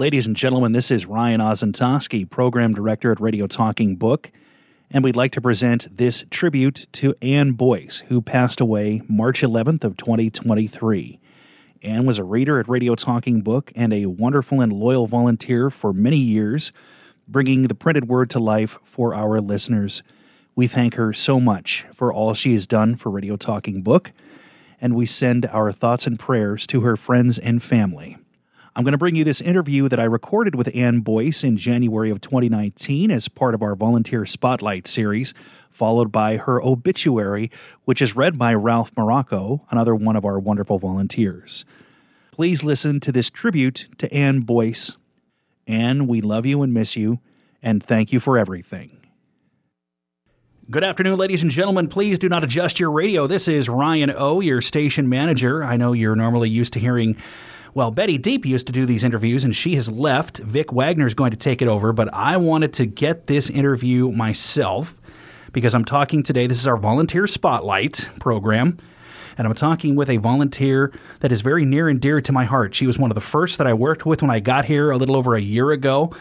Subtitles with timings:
[0.00, 4.30] Ladies and gentlemen, this is Ryan Ozentoski, Program Director at Radio Talking Book,
[4.90, 9.84] and we'd like to present this tribute to Ann Boice, who passed away March 11th
[9.84, 11.20] of 2023.
[11.82, 15.92] Ann was a reader at Radio Talking Book and a wonderful and loyal volunteer for
[15.92, 16.72] many years,
[17.28, 20.02] bringing the printed word to life for our listeners.
[20.56, 24.12] We thank her so much for all she has done for Radio Talking Book,
[24.80, 28.16] and we send our thoughts and prayers to her friends and family.
[28.80, 32.08] I'm going to bring you this interview that I recorded with Ann Boice in January
[32.08, 35.34] of 2019 as part of our Volunteer Spotlight series,
[35.70, 37.50] followed by her obituary,
[37.84, 41.66] which is read by Ralph Morocco, another one of our wonderful volunteers.
[42.32, 44.96] Please listen to this tribute to Ann Boice.
[45.66, 47.20] Ann, we love you and miss you,
[47.62, 48.96] and thank you for everything.
[50.70, 51.88] Good afternoon, ladies and gentlemen.
[51.88, 53.26] Please do not adjust your radio.
[53.26, 55.62] This is Ryan O, your station manager.
[55.62, 57.18] I know you're normally used to hearing,
[57.74, 60.38] well, Betty Deep used to do these interviews, and she has left.
[60.38, 64.10] Vic Wagner is going to take it over, but I wanted to get this interview
[64.10, 64.96] myself
[65.52, 66.46] because I'm talking today.
[66.46, 68.78] This is our volunteer spotlight program.
[69.38, 72.74] And I'm talking with a volunteer that is very near and dear to my heart.
[72.74, 74.98] She was one of the first that I worked with when I got here a
[74.98, 76.14] little over a year ago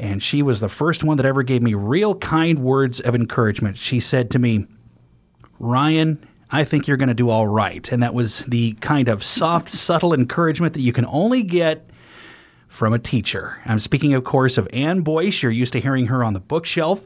[0.00, 3.76] and she was the first one that ever gave me real kind words of encouragement.
[3.76, 4.66] She said to me,
[5.58, 7.90] Ryan, I think you're going to do all right.
[7.92, 11.88] And that was the kind of soft, subtle encouragement that you can only get
[12.68, 13.60] from a teacher.
[13.66, 15.42] I'm speaking, of course, of Ann Boice.
[15.42, 17.04] You're used to hearing her on the bookshelf.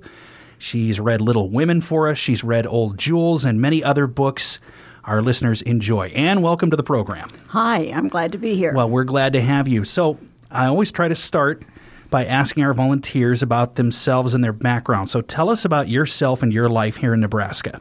[0.58, 4.60] She's read Little Women for us, she's read Old Jewels, and many other books
[5.04, 6.08] our listeners enjoy.
[6.08, 7.28] Ann, welcome to the program.
[7.48, 8.72] Hi, I'm glad to be here.
[8.72, 9.84] Well, we're glad to have you.
[9.84, 10.18] So,
[10.50, 11.64] I always try to start
[12.08, 15.10] by asking our volunteers about themselves and their background.
[15.10, 17.80] So tell us about yourself and your life here in Nebraska.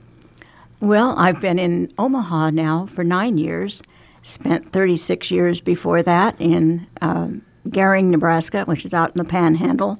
[0.83, 3.81] Well, I've been in Omaha now for nine years.
[4.23, 7.29] Spent 36 years before that in uh,
[7.69, 9.97] Gering, Nebraska, which is out in the Panhandle,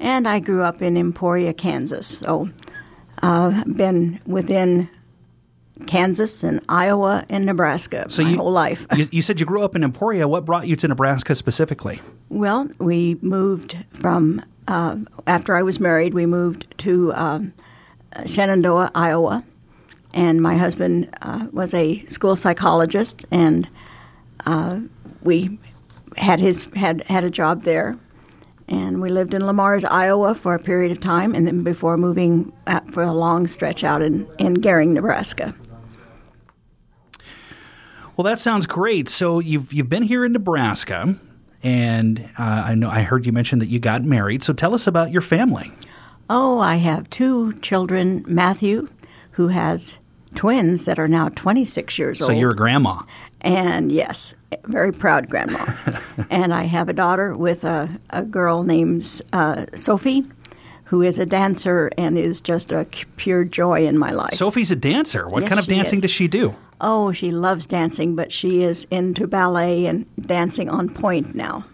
[0.00, 2.18] and I grew up in Emporia, Kansas.
[2.18, 2.50] So,
[3.22, 4.90] uh, been within
[5.86, 8.84] Kansas and Iowa and Nebraska so my you, whole life.
[8.96, 10.26] you, you, said you grew up in Emporia.
[10.26, 12.00] What brought you to Nebraska specifically?
[12.28, 14.96] Well, we moved from uh,
[15.28, 16.12] after I was married.
[16.12, 17.52] We moved to um,
[18.26, 19.44] Shenandoah, Iowa,
[20.14, 23.68] and my husband uh, was a school psychologist, and
[24.46, 24.80] uh,
[25.22, 25.58] we
[26.16, 27.96] had his had had a job there.
[28.68, 31.98] And we lived in Le Mars, Iowa for a period of time, and then before
[31.98, 32.52] moving
[32.90, 35.54] for a long stretch out in, in Gering, Nebraska.
[38.16, 39.08] Well, that sounds great.
[39.08, 41.16] So you've you've been here in Nebraska,
[41.62, 44.42] and uh, I know I heard you mention that you got married.
[44.42, 45.72] So tell us about your family.
[46.30, 48.24] Oh, I have two children.
[48.26, 48.86] Matthew,
[49.32, 49.98] who has
[50.34, 52.32] twins that are now 26 years so old.
[52.32, 53.00] So you're a grandma.
[53.40, 54.34] And yes,
[54.64, 55.74] very proud grandma.
[56.30, 60.24] and I have a daughter with a, a girl named uh, Sophie,
[60.84, 64.34] who is a dancer and is just a pure joy in my life.
[64.34, 65.26] Sophie's a dancer.
[65.26, 66.02] What yes, kind of dancing is.
[66.02, 66.54] does she do?
[66.80, 71.64] Oh, she loves dancing, but she is into ballet and dancing on point now.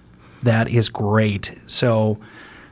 [0.43, 1.59] That is great.
[1.67, 2.19] So,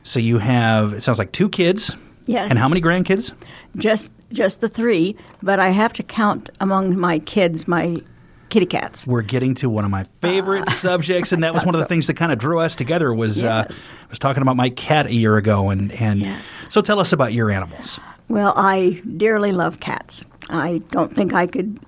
[0.03, 1.95] so you have it sounds like two kids.
[2.25, 2.49] Yes.
[2.49, 3.33] And how many grandkids?
[3.75, 8.01] Just just the three, but I have to count among my kids my
[8.49, 9.05] kitty cats.
[9.05, 11.85] We're getting to one of my favorite uh, subjects, and that was one of the
[11.85, 11.89] so.
[11.89, 13.13] things that kind of drew us together.
[13.13, 13.79] Was uh, yes.
[13.79, 16.67] uh, I was talking about my cat a year ago, and and yes.
[16.69, 17.99] so tell us about your animals.
[18.29, 20.23] Well, I dearly love cats.
[20.49, 21.79] I don't think I could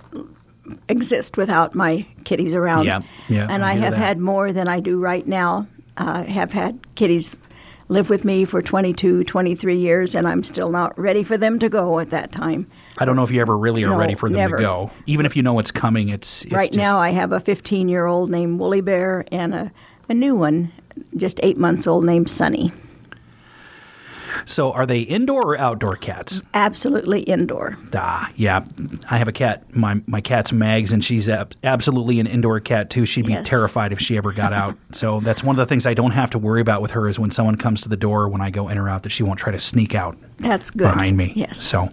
[0.88, 2.86] exist without my kitties around.
[2.86, 3.48] Yeah, yeah.
[3.50, 4.00] And I, I have that.
[4.00, 5.68] had more than I do right now.
[5.98, 7.36] Uh, have had kitties
[7.90, 11.70] live with me for 22, 23 years, and I'm still not ready for them to
[11.70, 12.70] go at that time.
[13.00, 14.58] I don't know if you ever really are no, ready for them never.
[14.58, 14.92] to go.
[15.08, 16.78] Even if you know what's coming, it's, it's right just...
[16.78, 17.00] now.
[17.00, 19.72] I have a 15 year old named Woolly Bear and a,
[20.08, 20.72] a new one,
[21.18, 22.72] just eight months old, named Sunny.
[24.50, 26.42] So, are they indoor or outdoor cats?
[26.56, 27.78] Absolutely indoor.
[27.94, 28.66] Ah, yeah.
[29.10, 29.64] I have a cat.
[29.76, 33.06] My my cat's Mags, and she's ab- absolutely an indoor cat too.
[33.06, 33.48] She'd be Yes.
[33.48, 34.76] terrified if she ever got out.
[34.92, 37.20] so that's one of the things I don't have to worry about with her is
[37.20, 39.38] when someone comes to the door when I go in or out that she won't
[39.40, 40.86] try to sneak out That's good.
[40.92, 41.32] behind me.
[41.36, 41.62] Yes.
[41.62, 41.90] So.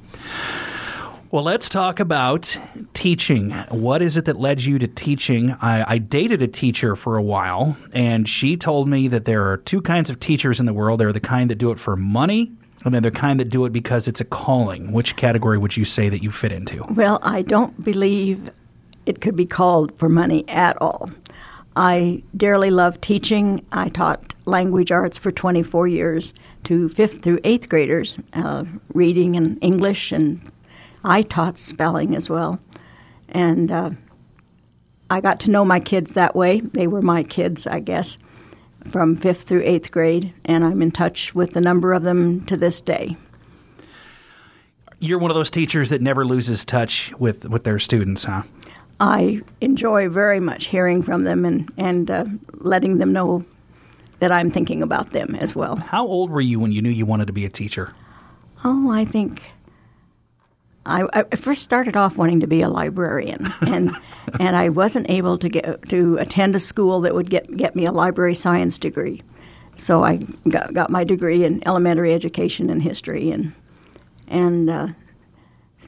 [1.32, 2.56] Well, let's talk about
[2.94, 3.50] teaching.
[3.70, 5.50] What is it that led you to teaching?
[5.60, 9.56] I, I, dated a teacher for a while, and she told me that there are
[9.56, 11.00] two kinds of teachers in the world.
[11.00, 12.52] There are the kind that do it for money,
[12.84, 14.92] and then the kind that do it because it's a calling.
[14.92, 16.84] Which category would you say that you fit into?
[16.90, 18.48] Well, I don't believe
[19.04, 21.10] it could be called for money at all.
[21.74, 23.64] I dearly love teaching.
[23.72, 26.32] I taught language arts for 24 years
[26.64, 28.64] to fifth through eighth graders, uh,
[28.94, 30.40] reading and English and
[31.06, 32.58] I taught spelling as well.
[33.28, 33.90] And uh,
[35.08, 36.60] I got to know my kids that way.
[36.60, 38.18] They were my kids, I guess.
[38.90, 42.56] from fifth through eighth grade, and I'm in touch with a number of them to
[42.56, 43.16] this day.
[44.98, 48.42] You're one of those teachers that never loses touch with, with their students, huh?
[48.98, 52.24] I enjoy very much hearing from them and, and uh,
[52.54, 53.44] letting them know
[54.20, 55.76] that I'm thinking about them as well.
[55.76, 57.92] How old were you when you knew you wanted to be a teacher?
[58.64, 59.42] Oh, I think
[60.86, 63.90] I, I first started off wanting to be a librarian, and
[64.40, 67.84] and I wasn't able to get to attend a school that would get get me
[67.84, 69.22] a library science degree.
[69.78, 70.16] So I
[70.48, 73.54] got, got my degree in elementary education and history, and
[74.28, 74.88] and uh,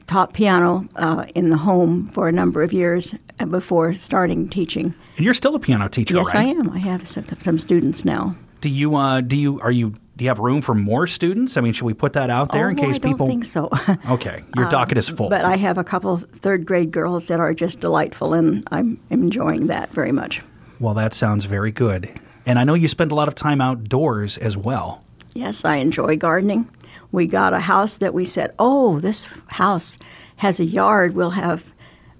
[0.07, 3.15] taught piano uh, in the home for a number of years
[3.49, 4.93] before starting teaching.
[5.15, 6.35] And you're still a piano teacher, yes, right?
[6.35, 6.69] I am.
[6.71, 8.35] I have some, some students now.
[8.61, 11.55] Do you uh, do you are you do you have room for more students?
[11.55, 13.25] I mean, should we put that out there oh, in case I people?
[13.25, 13.69] don't think so.
[14.09, 15.29] okay, your um, docket is full.
[15.29, 18.99] But I have a couple of third grade girls that are just delightful, and I'm
[19.09, 20.41] enjoying that very much.
[20.81, 22.11] well, that sounds very good.
[22.45, 25.01] And I know you spend a lot of time outdoors as well.
[25.33, 26.69] Yes, I enjoy gardening.
[27.13, 29.97] We got a house that we said, "Oh, this house
[30.35, 31.15] has a yard.
[31.15, 31.73] We'll have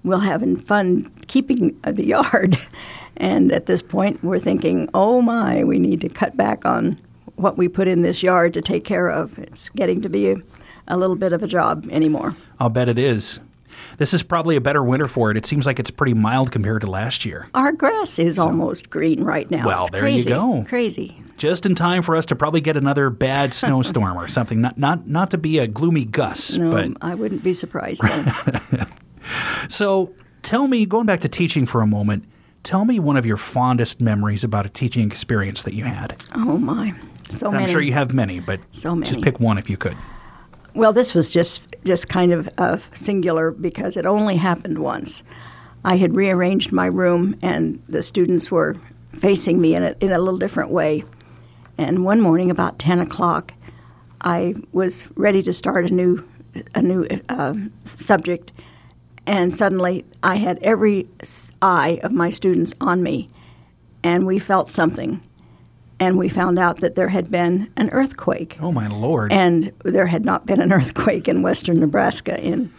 [0.04, 2.58] we'll have fun keeping the yard."
[3.18, 6.98] And at this point, we're thinking, "Oh my, we need to cut back on
[7.40, 9.38] what we put in this yard to take care of.
[9.38, 10.36] It's getting to be a,
[10.88, 13.40] a little bit of a job anymore." I'll bet it is.
[13.98, 15.36] This is probably a better winter for it.
[15.36, 17.48] It seems like it's pretty mild compared to last year.
[17.54, 19.64] Our grass is almost green right now.
[19.66, 20.64] Well, It's there you go.
[20.68, 21.22] Crazy.
[21.38, 24.60] Just in time for us to probably get another bad snowstorm or something.
[24.60, 28.02] Not not not to be a gloomy Gus, No, but I wouldn't be surprised.
[29.68, 32.24] So tell me, going back to teaching for a moment,
[32.62, 36.16] tell me one of your fondest memories about a teaching experience that you had.
[36.34, 36.94] oh my,
[37.30, 37.72] so I'm many.
[37.72, 39.10] sure you have many, but So many.
[39.10, 39.96] just pick one if you could.
[40.74, 45.22] Well, this was just just kind of uh, singular because it only happened once.
[45.84, 48.76] I had rearranged my room, and the students were
[49.14, 51.02] facing me in a, in a little different way.
[51.78, 53.52] And one morning, about ten o'clock,
[54.20, 56.22] I was ready to start a new
[56.74, 57.54] a new uh,
[57.96, 58.52] subject,
[59.26, 61.08] and suddenly I had every
[61.62, 63.28] eye of my students on me,
[64.02, 65.20] and we felt something,
[66.00, 69.32] and we found out that there had been an earthquake Oh my lord!
[69.32, 72.72] and there had not been an earthquake in western Nebraska in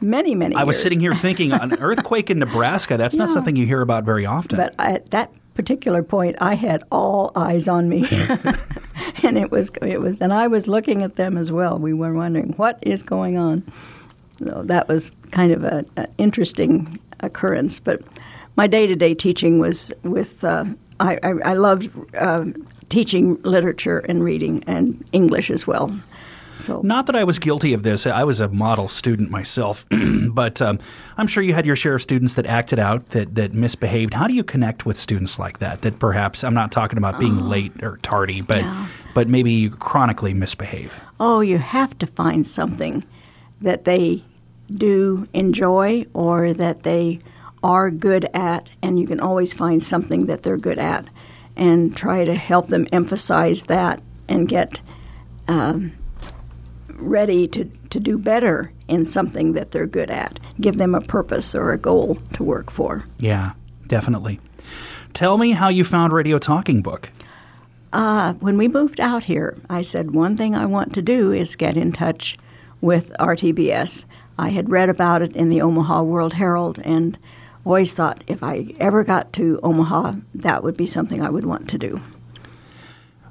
[0.00, 0.60] many, many years.
[0.60, 2.96] I was sitting here thinking, an earthquake in Nebraska.
[2.96, 4.56] That's not something you hear about very often.
[4.56, 8.06] But at that particular point, I had all eyes on me,
[9.22, 11.78] and it was it was, and I was looking at them as well.
[11.78, 13.62] We were wondering what is going on.
[14.38, 17.78] So that was kind of a, a interesting occurrence.
[17.78, 18.02] But
[18.56, 20.42] my day to day teaching was with.
[20.44, 20.64] Uh,
[21.00, 22.44] I, I, I loved uh,
[22.88, 25.98] teaching literature and reading and English as well.
[26.58, 28.06] So Not that I was guilty of this.
[28.06, 29.84] I was a model student myself,
[30.30, 30.78] but um,
[31.16, 34.14] I'm sure you had your share of students that acted out, that, that misbehaved.
[34.14, 35.82] How do you connect with students like that?
[35.82, 38.86] That perhaps I'm not talking about being late or tardy, but Yeah.
[39.14, 40.92] but maybe chronically misbehave.
[41.18, 43.02] oh, you have to find something
[43.60, 44.22] that they
[44.76, 47.18] do enjoy or that they
[47.64, 51.08] are good at, and you can always find something that they're good at
[51.56, 54.80] and try to help them emphasize that and get
[55.48, 55.90] um,
[56.90, 60.38] ready to, to do better in something that they're good at.
[60.60, 63.04] Give them a purpose or a goal to work for.
[63.18, 63.52] Yeah,
[63.86, 64.40] definitely.
[65.14, 67.10] Tell me how you found Radio Talking Book.
[67.92, 71.56] Uh, when we moved out here, I said one thing I want to do is
[71.56, 72.36] get in touch
[72.80, 74.04] with RTBS.
[74.36, 77.16] I had read about it in the Omaha World Herald and
[77.64, 81.68] always thought if I ever got to Omaha, that would be something I would want
[81.70, 82.00] to do.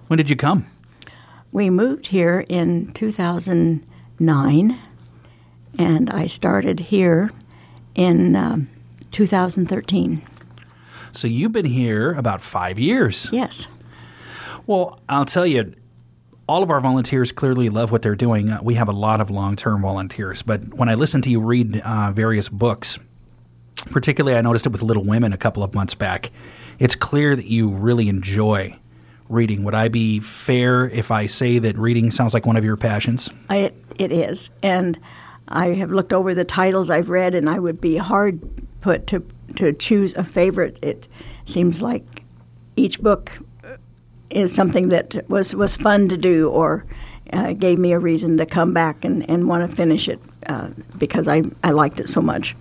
[0.07, 0.67] When did you come?
[1.51, 4.79] We moved here in 2009,
[5.77, 7.31] and I started here
[7.95, 8.69] in um,
[9.11, 10.21] 2013.
[11.11, 13.29] So you've been here about five years.
[13.31, 13.67] Yes.
[14.65, 15.73] Well, I'll tell you,
[16.47, 18.49] all of our volunteers clearly love what they're doing.
[18.49, 21.39] Uh, we have a lot of long term volunteers, but when I listen to you
[21.39, 22.97] read uh, various books,
[23.91, 26.31] particularly I noticed it with Little Women a couple of months back,
[26.79, 28.77] it's clear that you really enjoy
[29.29, 29.63] reading.
[29.63, 33.29] Would I be fair if I say that reading sounds like one of your passions?
[33.49, 34.49] It, it is.
[34.61, 34.99] And
[35.47, 38.39] I have looked over the titles I've read, and I would be hard
[38.81, 39.25] put to,
[39.55, 40.77] to choose a favorite.
[40.81, 41.07] It
[41.45, 42.23] seems like
[42.75, 43.31] each book
[44.29, 46.85] is something that was, was fun to do or
[47.31, 50.69] uh, gave me a reason to come back and, and want to finish it uh,
[50.97, 52.55] because I, I liked it so much.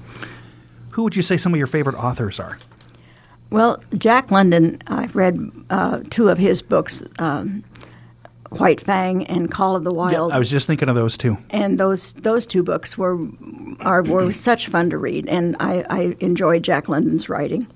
[0.93, 2.59] Who would you say some of your favorite authors are?
[3.51, 7.63] Well, Jack London, I've read uh, two of his books, um,
[8.51, 10.31] White Fang and Call of the Wild.
[10.31, 11.37] Yeah, I was just thinking of those two.
[11.51, 13.19] and those those two books were
[13.81, 17.67] are were such fun to read, and I, I enjoyed Jack London's writing.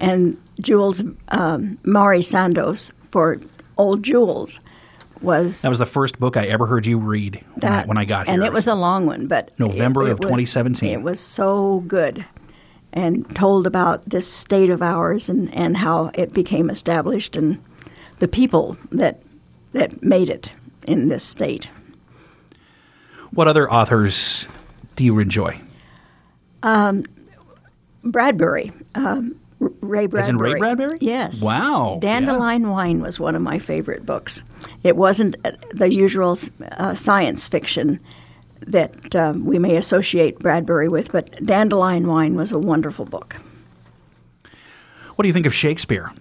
[0.00, 3.38] And Jules um, Mari Sandoz for
[3.78, 4.60] Old Jules
[5.22, 7.98] was That was the first book I ever heard you read when, I, that, when
[7.98, 8.34] I got here.
[8.34, 10.90] and it was a long one, but November it- it of was- 2017.
[10.90, 12.24] It was so good,
[12.92, 17.62] and told about this state of ours and and how it became established and
[18.18, 19.22] the people that
[19.72, 20.50] that made it
[20.86, 21.68] in this state.
[23.30, 24.46] What other authors
[24.96, 25.60] do you enjoy?
[28.04, 30.22] Bradbury, um, Ray Bradbury.
[30.22, 30.98] As in Ray Bradbury?
[31.00, 31.42] Yes.
[31.42, 34.42] Wow, Dandelion Wine was one of my favorite books.
[34.82, 36.38] It wasn't uh, the usual
[36.72, 38.00] uh, science fiction
[38.66, 43.36] that um, we may associate Bradbury with, but Dandelion Wine was a wonderful book.
[45.14, 46.12] What do you think of Shakespeare?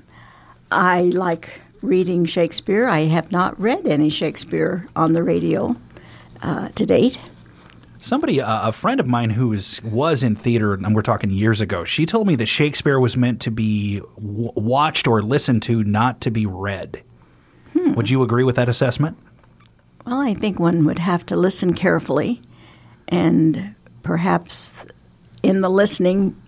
[0.72, 2.88] I like reading Shakespeare.
[2.88, 5.76] I have not read any Shakespeare on the radio
[6.42, 7.18] uh, to date.
[8.02, 11.60] Somebody, uh, a friend of mine who was, was in theater, and we're talking years
[11.60, 15.84] ago, she told me that Shakespeare was meant to be w- watched or listened to,
[15.84, 17.04] not to be read.
[17.74, 17.94] Hmm.
[17.96, 19.18] Would you agree with that assessment?
[20.08, 22.42] Well, I think one would have to listen carefully,
[23.10, 24.74] and perhaps
[25.44, 26.42] in the listening,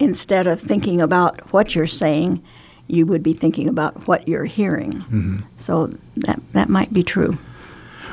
[0.00, 2.42] instead of thinking about what you're saying,
[2.88, 4.90] you would be thinking about what you're hearing.
[4.92, 5.38] Mm-hmm.
[5.56, 7.38] So that that might be true.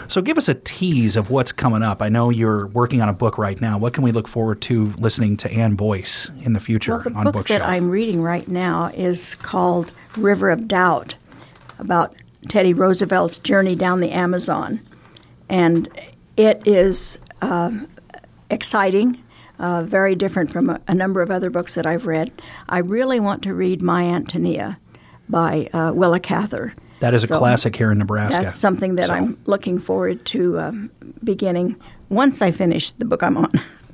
[0.08, 2.04] So give us a tease of what's coming up.
[2.04, 3.80] I know you're working on a book right now.
[3.80, 7.14] What can we look forward to listening to Ann Boice in the future Well, the
[7.14, 7.62] on book Bookshelf?
[7.62, 11.16] that I'm reading right now is called River of Doubt,
[11.80, 12.16] about
[12.50, 14.80] Teddy Roosevelt's journey down the Amazon,
[15.50, 15.89] and
[16.38, 17.88] it is um
[18.50, 19.22] exciting.
[19.58, 22.30] Uh, very different from a, a number of other books that I've read.
[22.68, 24.77] I really want to read My Antonia
[25.30, 26.74] by uh, Willa Cather.
[27.00, 28.42] that is a So classic here in Nebraska.
[28.44, 30.92] That's something that So- I'm looking forward to um,
[31.24, 31.77] beginning
[32.10, 33.50] once I finish the book I'm on.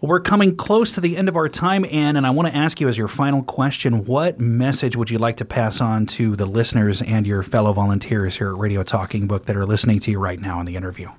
[0.00, 2.56] Well, we're coming close to the end of our time, Ann, and I want to
[2.56, 6.36] ask you as your final question what message would you like to pass on to
[6.36, 10.10] the listeners and your fellow volunteers here at Radio Talking Book that are listening to
[10.10, 11.10] you right now in the interview?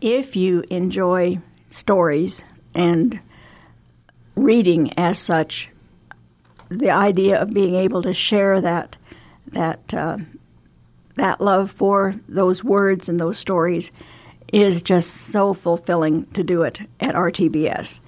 [0.00, 2.44] if you enjoy stories
[2.74, 3.18] and
[4.34, 5.68] reading as such,
[6.68, 8.96] the idea of being able to share that
[9.48, 10.18] that uh,
[11.16, 13.90] that love for those words and those stories
[14.52, 18.00] is just so fulfilling to do it at RTBS,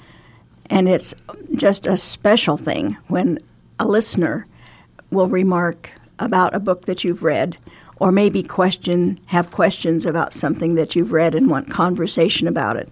[0.66, 1.14] and it's
[1.54, 3.38] just a special thing when
[3.78, 4.47] a listener
[5.11, 7.57] will remark about a book that you've read
[8.00, 12.88] or maybe question have questions about something that you've read and want conversation about it.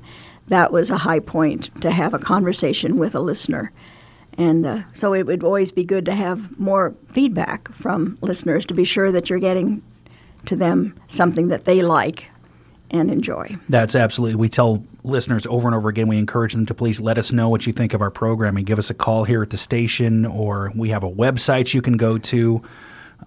[0.48, 3.72] That was a high point to have a conversation with a listener.
[4.38, 8.74] And uh, so it would always be good to have more feedback from listeners to
[8.74, 9.82] be sure that you're getting
[10.46, 12.26] to them something that they like
[12.90, 14.36] and enjoy That's absolutely.
[14.36, 17.48] We tell listeners over and over again, we encourage them to please let us know
[17.48, 20.26] what you think of our program and give us a call here at the station,
[20.26, 22.62] or we have a website you can go to.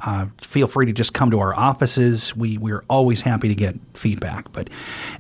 [0.02, 2.36] Uh, feel free to just come to our offices.
[2.36, 4.52] We we're always happy to get feedback.
[4.52, 4.70] But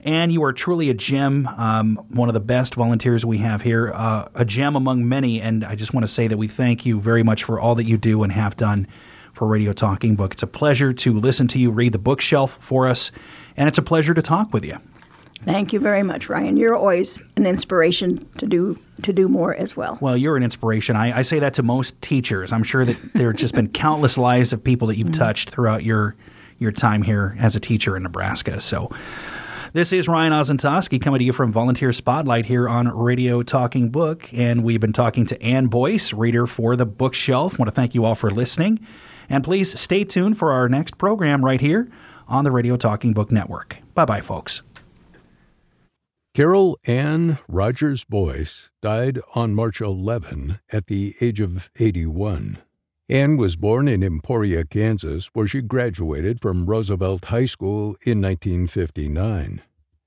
[0.03, 3.91] Ann, you are truly a gem, um, one of the best volunteers we have here,
[3.93, 5.41] uh, a gem among many.
[5.41, 7.85] And I just want to say that we thank you very much for all that
[7.85, 8.87] you do and have done
[9.39, 10.33] for Radio Talking Book.
[10.33, 13.09] It's a pleasure to listen to you read the bookshelf for us,
[13.55, 14.77] and it's a pleasure to talk with you.
[15.45, 19.77] thank you very much ryan you're always an inspiration to do to do more as
[19.77, 20.97] well Well, you're an inspiration.
[20.97, 22.51] I, I say that to most teachers.
[22.51, 25.23] I'm sure that there have just been countless lives of people that you've mm-hmm.
[25.23, 26.17] touched throughout your
[26.57, 28.59] your time here as a teacher in Nebraska.
[28.59, 28.91] So.
[29.71, 34.27] This is Ryan Ozentowski coming to you from Volunteer Spotlight here on Radio Talking Book,
[34.33, 37.59] and we've been talking to Ann Boice, reader for the Bookshelf.
[37.59, 38.79] want to thank you all for listening,
[39.29, 41.89] and please stay tuned for our next program right here
[42.27, 43.77] on the Radio Talking Book Network.
[43.93, 44.61] Bye bye, folks.
[46.33, 52.59] Carol Ann Rogers Boice died on March 11 at the age of 81.
[53.09, 59.63] Ann was born in Emporia, Kansas, where she graduated from Roosevelt High School in 1959.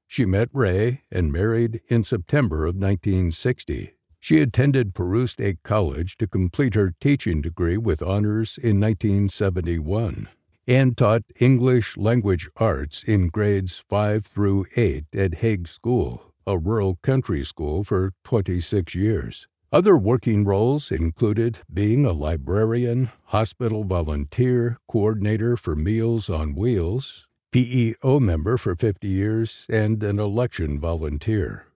[0.07, 3.95] She met Ray and married in September of 1960.
[4.25, 10.29] She attended Peru State College to complete her teaching degree with honors in 1971
[10.69, 17.01] and taught English language arts in grades 5 through 8 at Hague School, a rural
[17.03, 19.49] country school, for 26 years.
[19.73, 28.21] Other working roles included being a librarian, hospital volunteer, coordinator for Meals on Wheels, PEO
[28.21, 31.67] member for 50 years, and an election volunteer.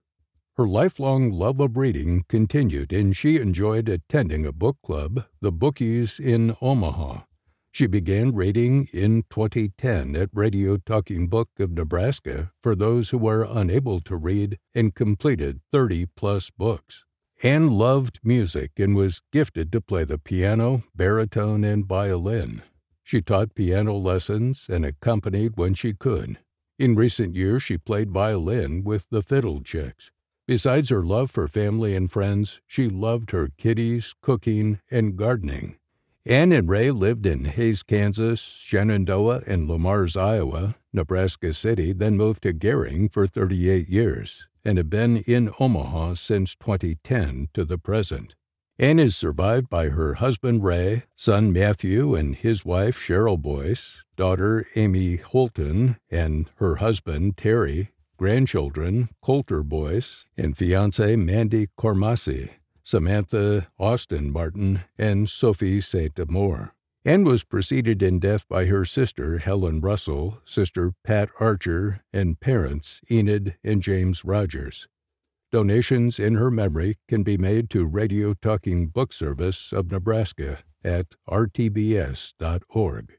[0.57, 6.19] Her lifelong love of reading continued, and she enjoyed attending a book club, the Bookies
[6.19, 7.25] in Omaha.
[7.71, 13.47] She began reading in 2010 at Radio Talking Book of Nebraska for those who were
[13.47, 17.05] unable to read and completed 30 plus books.
[17.43, 22.63] Ann loved music and was gifted to play the piano, baritone, and violin.
[23.03, 26.39] She taught piano lessons and accompanied when she could.
[26.79, 30.09] In recent years, she played violin with the Fiddle Chicks.
[30.47, 35.75] Besides her love for family and friends, she loved her kitties, cooking, and gardening.
[36.25, 42.15] Ann and Ray lived in Hays, Kansas, Shenandoah, and Le Mars, Iowa, Nebraska City, then
[42.15, 47.77] moved to Gering for 38 years and have been in Omaha since 2010 to the
[47.77, 48.35] present.
[48.79, 54.65] Ann is survived by her husband Ray, son Matthew and his wife Cheryl Boice, daughter
[54.75, 62.49] Amy Holton and her husband Terry, grandchildren Coulter Boice and fiancee Mandy Cormasi,
[62.83, 66.17] Samantha Austin Martin, and Sophie St.
[66.19, 66.73] Amour.
[67.05, 72.99] Ann was preceded in death by her sister, Helen Russell, sister Pat Archer, and parents,
[73.09, 74.87] Enid and James Rogers.
[75.51, 81.15] Donations in her memory can be made to Radio Talking Book Service of Nebraska at
[81.29, 83.17] rtbs.org.